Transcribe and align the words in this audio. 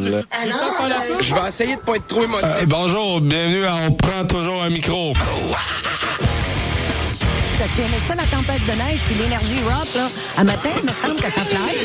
Montréal. 0.00 0.24
Je 1.20 1.34
vais 1.34 1.48
essayer 1.48 1.76
de 1.76 1.80
pas 1.80 1.96
être 1.96 2.06
trop 2.06 2.24
émotif. 2.24 2.44
Euh, 2.44 2.64
bonjour, 2.66 3.20
bienvenue 3.20 3.64
à 3.66 3.74
On 3.88 3.92
prend 3.92 4.24
toujours 4.26 4.62
un 4.62 4.70
micro. 4.70 5.12
Tu 7.74 7.82
aimais 7.82 7.98
ça, 8.06 8.14
la 8.14 8.22
tempête 8.24 8.64
de 8.64 8.72
neige, 8.72 9.00
puis 9.06 9.14
l'énergie 9.20 9.56
rock, 9.64 9.88
là? 9.96 10.08
À 10.38 10.44
matin, 10.44 10.68
il 10.78 10.84
me 10.86 10.92
semble 10.92 11.16
que 11.16 11.24
ça 11.30 11.40
fly. 11.44 11.78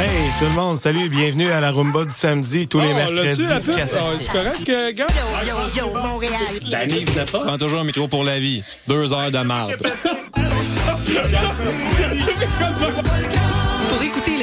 Hey, 0.00 0.30
tout 0.38 0.44
le 0.46 0.50
monde, 0.52 0.76
salut, 0.78 1.08
bienvenue 1.10 1.50
à 1.52 1.60
la 1.60 1.70
Rumba 1.70 2.04
du 2.06 2.14
samedi, 2.14 2.66
tous 2.66 2.80
les 2.80 2.88
Oh, 2.92 2.94
mercredis. 2.96 3.46
la 3.46 3.60
pub? 3.60 3.76
quatre- 3.76 3.96
Ah, 4.00 4.04
c'est 4.18 4.32
correct, 4.32 4.68
euh, 4.70 4.92
gars? 4.92 5.06
Yo, 5.46 5.54
yo, 5.76 5.86
yo, 5.92 5.94
Montréal. 6.00 6.32
La 6.66 6.86
Nive 6.86 7.14
n'est 7.16 7.24
pas. 7.26 7.40
Prends 7.40 7.58
toujours 7.58 7.80
un 7.80 7.84
micro 7.84 8.08
pour 8.08 8.24
la 8.24 8.38
vie. 8.38 8.64
Deux 8.88 9.12
heures 9.12 9.30
de 9.30 9.38
marde. 9.40 9.76
Pour 13.88 14.02
écouter 14.02 14.37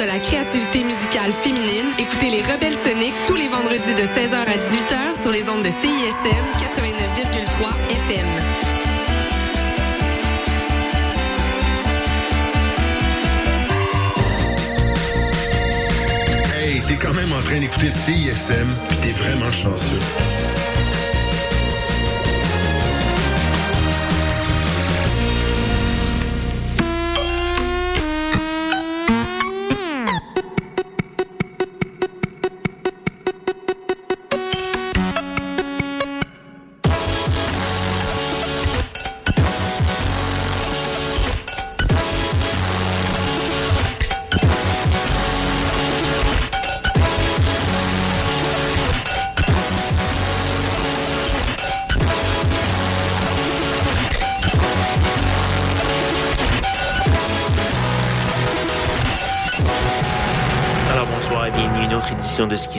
de 0.00 0.06
la 0.06 0.18
créativité 0.18 0.82
musicale 0.82 1.30
féminine, 1.30 1.86
écoutez 1.98 2.30
les 2.30 2.40
Rebelles 2.40 2.78
Soniques 2.82 3.14
tous 3.26 3.34
les 3.34 3.48
vendredis 3.48 3.94
de 3.94 4.02
16h 4.02 4.34
à 4.34 4.56
18h 4.56 5.20
sur 5.20 5.30
les 5.30 5.46
ondes 5.46 5.62
de 5.62 5.68
CISM 5.68 6.44
89,3 6.58 7.68
FM. 8.08 8.26
Hey, 16.56 16.80
t'es 16.80 16.96
quand 16.96 17.12
même 17.12 17.32
en 17.32 17.42
train 17.42 17.60
d'écouter 17.60 17.90
CISM, 17.90 18.68
pis 18.88 18.96
t'es 19.02 19.12
vraiment 19.12 19.52
chanceux. 19.52 19.98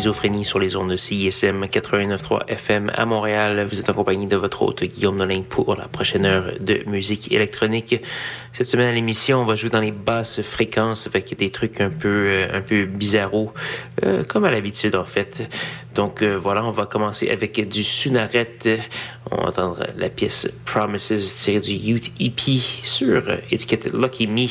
Schizophrénie 0.01 0.43
sur 0.43 0.57
les 0.57 0.75
ondes 0.75 0.89
de 0.89 0.97
CISM 0.97 1.63
89.3 1.65 2.47
FM 2.47 2.91
à 2.95 3.05
Montréal. 3.05 3.67
Vous 3.69 3.79
êtes 3.79 3.87
en 3.87 3.93
compagnie 3.93 4.25
de 4.25 4.35
votre 4.35 4.63
hôte 4.63 4.83
Guillaume 4.83 5.17
Nolin 5.17 5.43
pour 5.47 5.75
la 5.75 5.87
prochaine 5.87 6.25
heure 6.25 6.53
de 6.59 6.81
musique 6.87 7.31
électronique. 7.31 8.01
Cette 8.51 8.65
semaine 8.65 8.87
à 8.87 8.93
l'émission, 8.93 9.41
on 9.41 9.45
va 9.45 9.53
jouer 9.53 9.69
dans 9.69 9.79
les 9.79 9.91
basses 9.91 10.41
fréquences 10.41 11.05
avec 11.05 11.37
des 11.37 11.51
trucs 11.51 11.79
un 11.81 11.91
peu 11.91 12.07
euh, 12.07 12.47
un 12.51 12.61
peu 12.61 12.85
bizarros, 12.85 13.53
euh, 14.03 14.23
comme 14.23 14.43
à 14.43 14.49
l'habitude 14.51 14.95
en 14.95 15.05
fait. 15.05 15.47
Donc 15.93 16.23
euh, 16.23 16.35
voilà, 16.35 16.65
on 16.65 16.71
va 16.71 16.87
commencer 16.87 17.29
avec 17.29 17.69
du 17.69 17.83
Sunaret. 17.83 18.57
On 19.29 19.35
va 19.35 19.49
entendre 19.49 19.85
la 19.97 20.09
pièce 20.09 20.51
Promises 20.65 21.35
tirée 21.35 21.59
du 21.59 21.73
Youth 21.73 22.11
EP 22.19 22.57
sur 22.83 23.23
étiquette 23.51 23.93
Lucky 23.93 24.25
Me. 24.25 24.47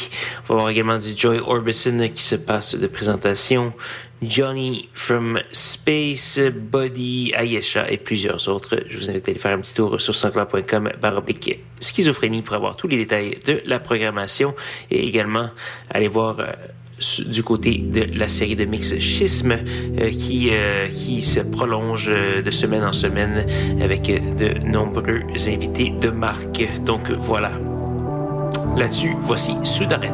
On 0.48 0.54
va 0.54 0.60
voir 0.60 0.70
également 0.70 0.96
du 0.96 1.12
Joy 1.16 1.40
Orbison 1.40 2.08
qui 2.14 2.22
se 2.22 2.36
passe 2.36 2.76
de 2.76 2.86
présentation. 2.86 3.74
Johnny 4.22 4.88
from 4.92 5.40
Space, 5.50 6.38
Body, 6.38 7.32
Ayesha 7.34 7.90
et 7.90 7.96
plusieurs 7.96 8.48
autres. 8.48 8.76
Je 8.88 8.98
vous 8.98 9.10
invite 9.10 9.28
à 9.28 9.30
aller 9.30 9.40
faire 9.40 9.52
un 9.52 9.60
petit 9.60 9.74
tour 9.74 10.00
sur 10.00 10.14
sanscloud.com 10.14 10.90
baroblique 11.00 11.60
schizophrénie 11.80 12.42
pour 12.42 12.56
avoir 12.56 12.76
tous 12.76 12.88
les 12.88 12.98
détails 12.98 13.38
de 13.46 13.62
la 13.64 13.80
programmation 13.80 14.54
et 14.90 15.06
également 15.06 15.50
aller 15.90 16.08
voir 16.08 16.40
euh, 16.40 16.52
du 17.26 17.42
côté 17.42 17.78
de 17.78 18.06
la 18.16 18.28
série 18.28 18.56
de 18.56 18.66
mix 18.66 18.98
Schisme 18.98 19.52
euh, 19.52 20.10
qui, 20.10 20.50
euh, 20.52 20.88
qui 20.88 21.22
se 21.22 21.40
prolonge 21.40 22.10
de 22.10 22.50
semaine 22.50 22.84
en 22.84 22.92
semaine 22.92 23.46
avec 23.82 24.02
de 24.02 24.58
nombreux 24.58 25.22
invités 25.46 25.90
de 25.98 26.10
marque. 26.10 26.68
Donc 26.84 27.10
voilà. 27.10 27.50
Là-dessus, 28.76 29.14
voici 29.22 29.52
Soudaret. 29.64 30.12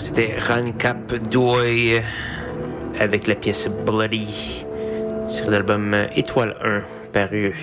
C'était 0.00 0.34
Cap 0.78 1.14
Doy 1.30 2.00
avec 2.98 3.26
la 3.26 3.34
pièce 3.34 3.68
Bloody, 3.84 4.64
tirée 5.26 5.50
l'album 5.50 5.94
Étoile 6.16 6.56
1, 6.64 6.82
paru 7.12 7.54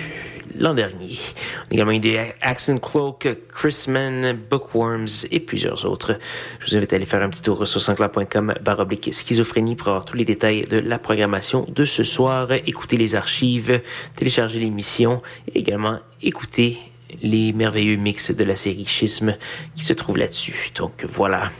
l'an 0.56 0.74
dernier. 0.74 1.18
On 1.66 1.72
a 1.72 1.74
également 1.74 1.92
eu 1.92 1.98
des 1.98 2.20
Accent 2.40 2.78
Cloak, 2.78 3.28
Chrisman, 3.52 4.38
Bookworms 4.48 5.26
et 5.32 5.40
plusieurs 5.40 5.84
autres. 5.84 6.16
Je 6.60 6.70
vous 6.70 6.76
invite 6.76 6.92
à 6.92 6.96
aller 6.96 7.06
faire 7.06 7.22
un 7.22 7.28
petit 7.28 7.42
tour 7.42 7.66
sur 7.66 7.80
sanscloud.com 7.80 8.54
baroblique 8.62 9.12
schizophrénie 9.12 9.74
pour 9.74 9.88
avoir 9.88 10.04
tous 10.04 10.16
les 10.16 10.24
détails 10.24 10.62
de 10.62 10.78
la 10.78 10.98
programmation 10.98 11.66
de 11.68 11.84
ce 11.84 12.04
soir, 12.04 12.52
écouter 12.52 12.96
les 12.96 13.16
archives, 13.16 13.80
télécharger 14.14 14.60
l'émission 14.60 15.22
et 15.48 15.58
également 15.58 15.98
écouter 16.22 16.78
les 17.20 17.52
merveilleux 17.52 17.96
mix 17.96 18.30
de 18.30 18.44
la 18.44 18.54
série 18.54 18.86
Schisme 18.86 19.36
qui 19.74 19.82
se 19.82 19.92
trouve 19.92 20.18
là-dessus. 20.18 20.70
Donc 20.76 21.04
voilà, 21.10 21.50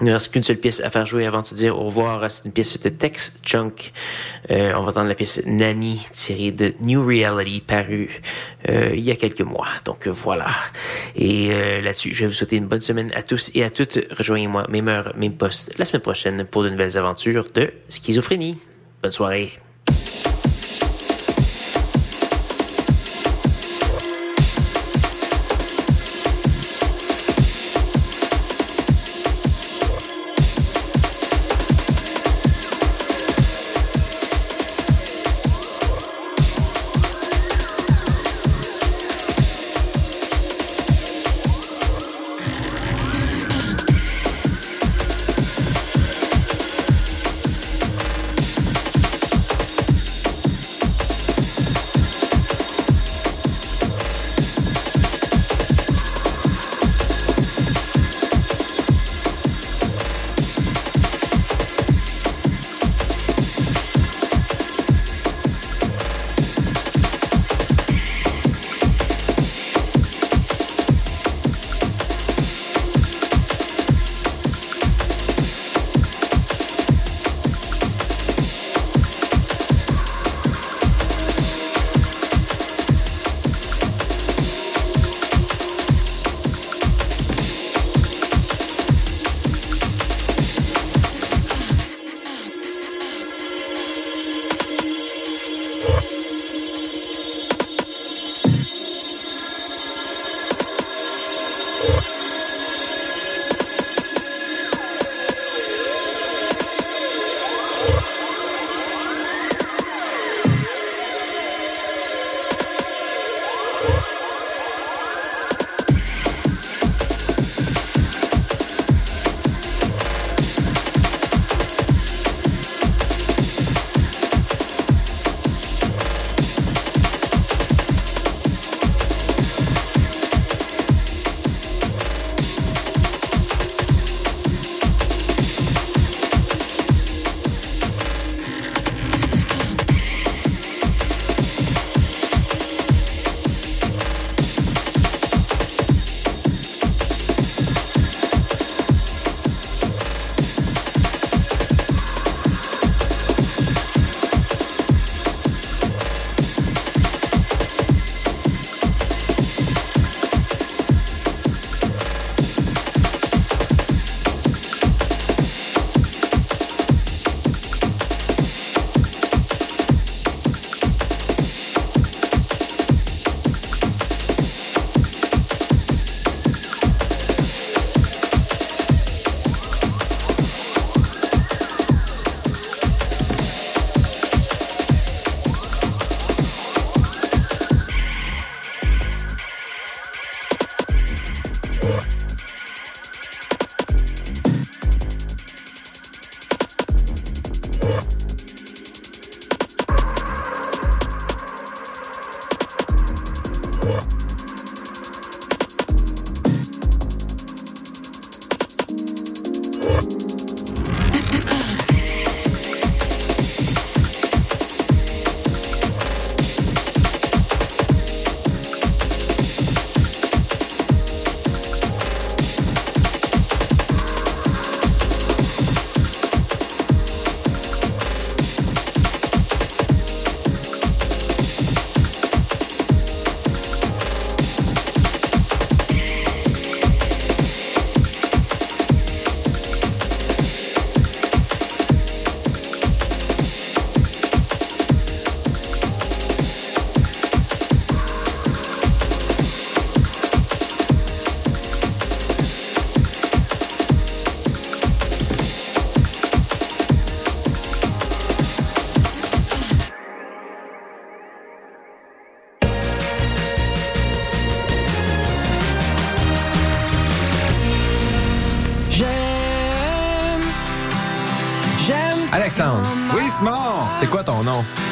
il 0.00 0.06
ne 0.06 0.12
reste 0.12 0.32
qu'une 0.32 0.42
seule 0.42 0.56
pièce 0.56 0.80
à 0.80 0.90
faire 0.90 1.06
jouer 1.06 1.24
avant 1.24 1.40
de 1.40 1.46
se 1.46 1.54
dire 1.54 1.78
au 1.78 1.84
revoir. 1.84 2.28
C'est 2.30 2.44
une 2.44 2.52
pièce 2.52 2.78
de 2.78 2.88
Tex 2.88 3.32
Chunk. 3.44 3.92
Euh, 4.50 4.72
on 4.74 4.82
va 4.82 4.90
entendre 4.90 5.08
la 5.08 5.14
pièce 5.14 5.40
Nanny 5.46 6.04
tirée 6.12 6.50
de 6.50 6.74
New 6.80 7.06
Reality 7.06 7.60
parue 7.60 8.20
euh, 8.68 8.90
il 8.94 9.04
y 9.04 9.10
a 9.10 9.16
quelques 9.16 9.42
mois. 9.42 9.68
Donc 9.84 10.08
voilà. 10.08 10.48
Et 11.14 11.52
euh, 11.52 11.80
là-dessus, 11.80 12.12
je 12.12 12.20
vais 12.20 12.26
vous 12.26 12.32
souhaiter 12.32 12.56
une 12.56 12.66
bonne 12.66 12.80
semaine 12.80 13.12
à 13.14 13.22
tous 13.22 13.50
et 13.54 13.62
à 13.62 13.70
toutes. 13.70 13.98
Rejoignez-moi, 14.10 14.66
même 14.68 14.88
heure, 14.88 15.12
même 15.16 15.34
poste, 15.34 15.78
la 15.78 15.84
semaine 15.84 16.02
prochaine 16.02 16.44
pour 16.44 16.64
de 16.64 16.70
nouvelles 16.70 16.98
aventures 16.98 17.46
de 17.54 17.72
schizophrénie. 17.88 18.58
Bonne 19.00 19.12
soirée. 19.12 19.63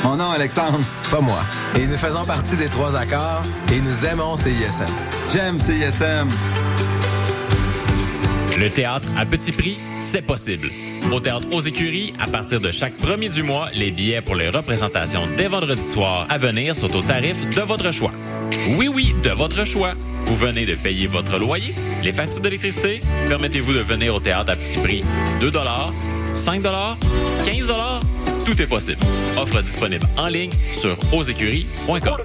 Mon 0.05 0.17
nom, 0.17 0.31
Alexandre. 0.31 0.81
Pas 1.11 1.21
moi. 1.21 1.43
Et 1.79 1.87
nous 1.87 1.97
faisons 1.97 2.25
partie 2.25 2.57
des 2.57 2.69
trois 2.69 2.97
accords 2.97 3.43
et 3.73 3.81
nous 3.81 4.05
aimons 4.05 4.37
CISM. 4.37 4.87
J'aime 5.33 5.59
CISM. 5.59 6.29
Le 8.59 8.69
théâtre 8.69 9.07
à 9.17 9.25
petit 9.25 9.53
prix, 9.53 9.79
c'est 10.01 10.23
possible. 10.23 10.71
Au 11.13 11.21
théâtre 11.21 11.47
aux 11.53 11.61
écuries, 11.61 12.15
à 12.21 12.27
partir 12.27 12.61
de 12.61 12.71
chaque 12.73 12.97
premier 12.97 13.29
du 13.29 13.43
mois, 13.43 13.69
les 13.75 13.91
billets 13.91 14.23
pour 14.23 14.35
les 14.35 14.49
représentations 14.49 15.23
dès 15.37 15.49
vendredi 15.49 15.83
soir 15.83 16.27
à 16.29 16.39
venir 16.39 16.75
sont 16.75 16.95
au 16.97 17.03
tarif 17.03 17.49
de 17.49 17.61
votre 17.61 17.93
choix. 17.93 18.13
Oui, 18.77 18.89
oui, 18.89 19.15
de 19.23 19.31
votre 19.31 19.65
choix. 19.65 19.95
Vous 20.25 20.37
venez 20.37 20.67
de 20.67 20.75
payer 20.75 21.07
votre 21.07 21.39
loyer, 21.39 21.75
les 22.03 22.13
factures 22.13 22.41
d'électricité. 22.41 23.01
Permettez-vous 23.29 23.73
de 23.73 23.81
venir 23.81 24.15
au 24.15 24.21
théâtre 24.21 24.53
à 24.53 24.57
petit 24.57 24.79
prix. 24.79 25.05
2 25.41 25.51
5 26.35 26.63
15 26.63 27.71
tout 28.45 28.61
est 28.61 28.67
possible. 28.67 29.03
Offre 29.37 29.63
disponible 29.63 30.07
en 30.17 30.27
ligne 30.29 30.51
sur 30.75 30.97
ausécuries.com. 31.13 32.17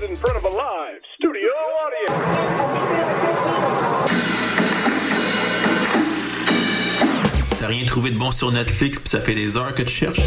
T'as 7.60 7.68
rien 7.68 7.86
trouvé 7.86 8.12
de 8.12 8.18
bon 8.18 8.32
sur 8.32 8.52
Netflix 8.52 8.98
puis 8.98 9.10
ça 9.10 9.20
fait 9.20 9.36
des 9.36 9.58
heures 9.58 9.74
que 9.74 9.84
tu 9.84 9.94
cherches? 9.94 10.22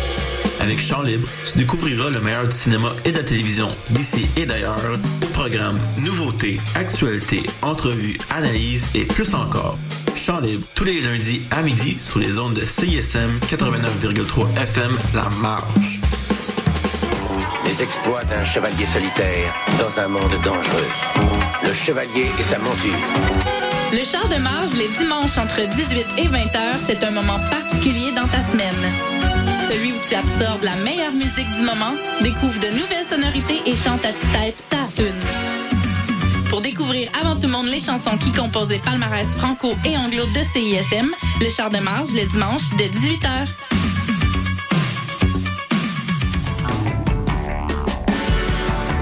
Avec 0.61 0.79
Chant 0.79 1.03
Libre, 1.03 1.27
tu 1.51 1.59
découvriras 1.59 2.11
le 2.11 2.21
meilleur 2.21 2.47
du 2.47 2.55
cinéma 2.55 2.91
et 3.05 3.13
de 3.13 3.17
la 3.17 3.25
télévision 3.25 3.69
d'ici 3.91 4.27
et 4.37 4.45
d'ailleurs. 4.45 4.99
Programmes, 5.33 5.79
nouveautés, 5.99 6.61
actualités, 6.75 7.43
entrevues, 7.63 8.19
analyses 8.31 8.87
et 8.95 9.05
plus 9.05 9.35
encore. 9.35 9.79
Chant 10.15 10.41
Libre, 10.41 10.67
tous 10.75 10.85
les 10.85 11.01
lundis 11.01 11.43
à 11.51 11.63
midi 11.63 11.99
sur 11.99 12.19
les 12.19 12.39
ondes 12.39 12.55
de 12.55 12.61
CISM 12.61 13.39
89,3 13.49 14.57
FM 14.63 14.97
La 15.15 15.29
Marche. 15.41 16.01
Les 17.65 17.83
exploits 17.83 18.23
d'un 18.25 18.45
chevalier 18.45 18.87
solitaire 18.87 19.55
dans 19.79 20.03
un 20.03 20.09
monde 20.09 20.33
dangereux. 20.45 20.89
Le 21.65 21.73
chevalier 21.73 22.31
et 22.39 22.45
sa 22.45 22.59
monture. 22.59 22.95
Le 23.93 24.05
char 24.05 24.29
de 24.29 24.37
marge 24.37 24.73
les 24.75 24.89
dimanches 24.89 25.39
entre 25.39 25.61
18 25.69 26.07
et 26.19 26.29
20 26.29 26.39
heures, 26.57 26.81
c'est 26.87 27.03
un 27.05 27.11
moment 27.11 27.41
particulier 27.51 28.13
dans 28.13 28.27
ta 28.29 28.41
semaine. 28.41 28.75
Celui 29.71 29.93
où 29.93 29.97
tu 30.09 30.15
absorbes 30.15 30.65
la 30.65 30.77
meilleure 30.77 31.13
musique 31.13 31.51
du 31.53 31.63
moment, 31.63 31.95
découvre 32.23 32.59
de 32.61 32.69
nouvelles 32.69 33.07
sonorités 33.09 33.63
et 33.67 33.77
chante 33.77 34.05
à 34.05 34.13
tête 34.13 34.65
ta 34.69 34.79
tune. 34.97 35.60
Pour 36.51 36.61
découvrir 36.61 37.09
avant 37.21 37.37
tout 37.37 37.47
le 37.47 37.53
monde 37.53 37.69
les 37.69 37.79
chansons 37.79 38.19
qui 38.19 38.33
composent 38.33 38.71
les 38.71 38.79
palmarès 38.79 39.27
franco 39.39 39.73
et 39.85 39.97
anglo 39.97 40.27
de 40.27 40.43
CISM, 40.53 41.09
le 41.41 41.49
char 41.49 41.71
de 41.71 41.79
marge 41.79 42.11
le 42.13 42.27
dimanche 42.27 42.63
dès 42.77 42.89
18h. 42.89 43.47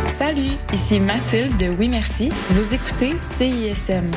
Salut, 0.08 0.58
ici 0.74 1.00
Mathilde 1.00 1.56
de 1.56 1.68
Oui 1.70 1.88
Merci. 1.88 2.30
Vous 2.50 2.74
écoutez 2.74 3.16
CISM. 3.22 4.10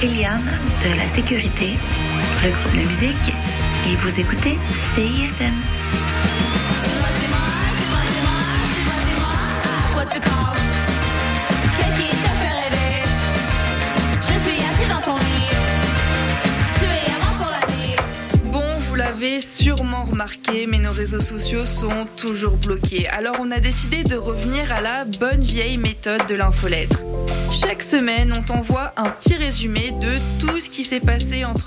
Eliane 0.00 0.44
de 0.84 0.96
la 0.96 1.08
sécurité, 1.08 1.76
le 2.44 2.50
groupe 2.50 2.72
de 2.76 2.86
musique, 2.86 3.32
et 3.84 3.96
vous 3.96 4.20
écoutez 4.20 4.56
CISM. 4.94 5.54
Bon, 18.44 18.62
vous 18.88 18.94
l'avez 18.94 19.40
sûrement 19.40 20.04
remarqué, 20.04 20.66
mais 20.68 20.78
nos 20.78 20.92
réseaux 20.92 21.20
sociaux 21.20 21.66
sont 21.66 22.06
toujours 22.16 22.56
bloqués. 22.56 23.08
Alors 23.08 23.34
on 23.40 23.50
a 23.50 23.58
décidé 23.58 24.04
de 24.04 24.14
revenir 24.14 24.70
à 24.72 24.80
la 24.80 25.04
bonne 25.04 25.40
vieille 25.40 25.76
méthode 25.76 26.24
de 26.28 26.36
l'infolettre. 26.36 27.00
Chaque 27.50 27.82
semaine, 27.82 28.32
on 28.36 28.42
t'envoie 28.42 28.92
un 28.96 29.10
petit 29.10 29.34
résumé 29.34 29.92
de 29.92 30.12
tout 30.38 30.60
ce 30.60 30.68
qui 30.68 30.84
s'est 30.84 31.00
passé 31.00 31.44
entre 31.44 31.56